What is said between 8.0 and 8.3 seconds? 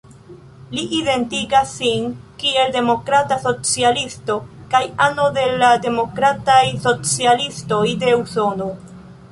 de